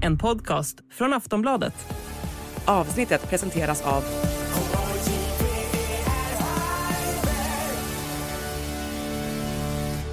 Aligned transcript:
en 0.00 0.18
podcast 0.18 0.76
från 0.90 1.12
Aftonbladet. 1.12 1.74
Avsnittet 2.64 3.30
presenteras 3.30 3.82
av 3.82 4.04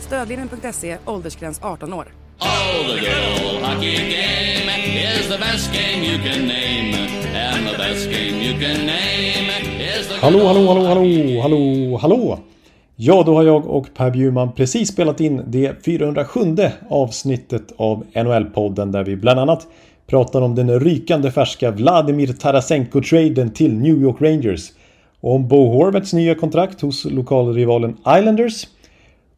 Stödlinjen.se, 0.00 0.98
åldersgräns 1.04 1.60
18 1.62 1.92
år. 1.92 2.08
Oh, 2.40 2.46
the 2.86 3.00
good 3.00 3.62
hockey 3.62 3.96
game 3.96 4.70
is 4.86 5.28
the 5.28 5.38
best 5.38 5.72
game 5.72 6.04
you 6.04 6.18
can 6.18 6.46
name. 6.46 6.94
And 7.34 7.66
the 7.68 7.76
best 7.78 8.04
game 8.10 8.42
you 8.42 8.52
can 8.60 8.86
name 8.86 9.50
is 9.98 10.08
the 10.08 10.14
Hallå, 10.20 10.46
hallå, 10.46 10.66
hallå, 10.68 10.86
hallå, 10.86 11.40
hallå, 11.42 11.98
hallå! 12.02 12.38
Ja, 13.00 13.22
då 13.26 13.34
har 13.34 13.42
jag 13.42 13.66
och 13.66 13.94
Per 13.94 14.10
Bjurman 14.10 14.52
precis 14.52 14.88
spelat 14.88 15.20
in 15.20 15.42
det 15.46 15.84
407 15.84 16.40
avsnittet 16.88 17.72
av 17.76 18.04
NHL-podden 18.14 18.92
där 18.92 19.04
vi 19.04 19.16
bland 19.16 19.40
annat 19.40 19.66
pratar 20.06 20.42
om 20.42 20.54
den 20.54 20.80
rykande 20.80 21.30
färska 21.30 21.70
Vladimir 21.70 22.26
Tarasenko-traden 22.26 23.50
till 23.50 23.74
New 23.74 24.02
York 24.02 24.16
Rangers. 24.20 24.68
Och 25.20 25.34
om 25.34 25.48
Bo 25.48 25.72
Horvats 25.72 26.12
nya 26.12 26.34
kontrakt 26.34 26.80
hos 26.80 27.04
lokalrivalen 27.04 27.96
Islanders. 28.18 28.66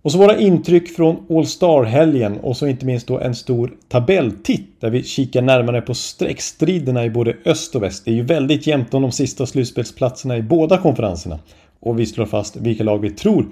Och 0.03 0.13
så 0.13 0.19
våra 0.19 0.39
intryck 0.39 0.97
från 0.97 1.17
All 1.31 1.47
Star-helgen 1.47 2.39
och 2.39 2.57
så 2.57 2.67
inte 2.67 2.87
minst 2.87 3.07
då 3.07 3.19
en 3.19 3.35
stor 3.35 3.73
tabelltitt 3.89 4.81
där 4.81 4.91
vi 4.91 5.03
kikar 5.03 5.43
närmare 5.43 5.81
på 5.81 5.95
streckstriderna 5.95 7.05
i 7.05 7.11
både 7.11 7.37
öst 7.45 7.75
och 7.75 7.83
väst. 7.83 8.05
Det 8.05 8.11
är 8.11 8.15
ju 8.15 8.23
väldigt 8.23 8.67
jämnt 8.67 8.95
om 8.95 9.03
de 9.03 9.13
sista 9.13 9.47
slutspelsplatserna 9.47 10.37
i 10.37 10.43
båda 10.43 10.79
konferenserna. 10.79 11.39
Och 11.81 11.99
vi 11.99 12.07
slår 12.07 12.27
fast 12.27 12.57
vilka 12.57 12.85
lag 12.85 12.99
vi 12.99 13.11
tror 13.11 13.47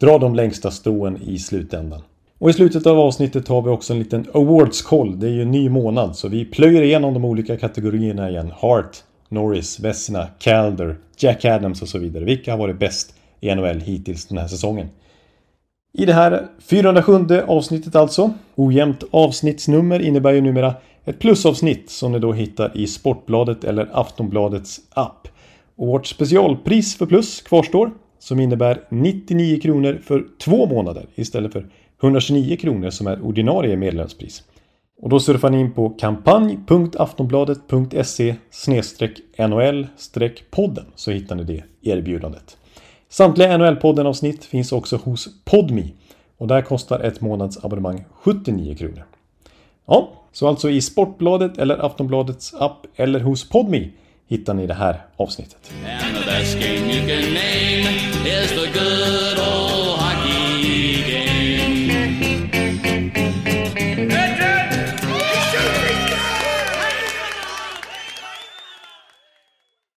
drar 0.00 0.18
de 0.18 0.34
längsta 0.34 0.70
strån 0.70 1.18
i 1.22 1.38
slutändan. 1.38 2.02
Och 2.38 2.50
i 2.50 2.52
slutet 2.52 2.86
av 2.86 2.98
avsnittet 2.98 3.48
har 3.48 3.62
vi 3.62 3.70
också 3.70 3.92
en 3.92 3.98
liten 3.98 4.26
Awards-koll. 4.34 5.20
Det 5.20 5.26
är 5.26 5.30
ju 5.30 5.42
en 5.42 5.50
ny 5.50 5.68
månad 5.68 6.16
så 6.16 6.28
vi 6.28 6.44
plöjer 6.44 6.82
igenom 6.82 7.14
de 7.14 7.24
olika 7.24 7.56
kategorierna 7.56 8.30
igen. 8.30 8.52
Hart, 8.56 8.96
Norris, 9.28 9.80
Vesna, 9.80 10.26
Calder, 10.38 10.96
Jack 11.18 11.44
Adams 11.44 11.82
och 11.82 11.88
så 11.88 11.98
vidare. 11.98 12.24
Vilka 12.24 12.50
har 12.50 12.58
varit 12.58 12.78
bäst 12.78 13.14
i 13.40 13.54
NHL 13.54 13.80
hittills 13.80 14.26
den 14.26 14.38
här 14.38 14.48
säsongen? 14.48 14.88
I 15.92 16.06
det 16.06 16.12
här 16.12 16.46
407 16.60 17.40
avsnittet 17.46 17.96
alltså. 17.96 18.30
Ojämnt 18.54 19.04
avsnittsnummer 19.10 20.00
innebär 20.00 20.32
ju 20.32 20.40
numera 20.40 20.74
ett 21.04 21.18
plusavsnitt 21.18 21.90
som 21.90 22.12
ni 22.12 22.18
då 22.18 22.32
hittar 22.32 22.76
i 22.76 22.86
Sportbladet 22.86 23.64
eller 23.64 23.88
Aftonbladets 23.92 24.80
app. 24.90 25.28
Och 25.80 25.86
vårt 25.86 26.06
specialpris 26.06 26.96
för 26.96 27.06
plus 27.06 27.42
kvarstår 27.42 27.90
som 28.18 28.40
innebär 28.40 28.84
99 28.88 29.60
kronor 29.60 30.00
för 30.04 30.26
två 30.38 30.66
månader 30.66 31.06
istället 31.14 31.52
för 31.52 31.66
129 32.02 32.56
kronor 32.56 32.90
som 32.90 33.06
är 33.06 33.22
ordinarie 33.22 33.76
medlemspris. 33.76 34.42
Och 35.02 35.08
då 35.08 35.20
surfar 35.20 35.50
ni 35.50 35.60
in 35.60 35.72
på 35.72 35.90
kampanj.aftonbladet.se 35.90 38.34
NHL-podden 39.38 40.84
så 40.94 41.10
hittar 41.10 41.36
ni 41.36 41.44
det 41.44 41.64
erbjudandet. 41.82 42.56
Samtliga 43.08 43.58
NHL-podden 43.58 44.06
avsnitt 44.06 44.44
finns 44.44 44.72
också 44.72 44.96
hos 44.96 45.28
Podmi 45.44 45.94
och 46.38 46.46
där 46.46 46.62
kostar 46.62 47.00
ett 47.00 47.20
månadsabonnemang 47.20 48.04
79 48.12 48.74
kronor. 48.74 49.04
Ja, 49.86 50.12
så 50.32 50.48
alltså 50.48 50.70
i 50.70 50.80
Sportbladet 50.80 51.58
eller 51.58 51.86
Aftonbladets 51.86 52.54
app 52.54 52.86
eller 52.96 53.20
hos 53.20 53.48
Podmi 53.48 53.92
hittar 54.30 54.54
ni 54.54 54.62
i 54.62 54.66
det 54.66 54.74
här 54.74 55.02
avsnittet. 55.16 55.70